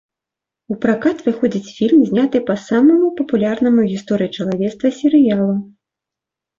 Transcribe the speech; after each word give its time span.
У 0.75 0.77
пракат 0.85 1.21
выходзіць 1.25 1.73
фільм, 1.77 2.01
зняты 2.09 2.43
па 2.49 2.57
самаму 2.65 3.13
папулярнаму 3.23 3.79
ў 3.87 3.95
гісторыі 3.95 4.35
чалавецтва 4.41 4.97
серыялу. 5.05 5.51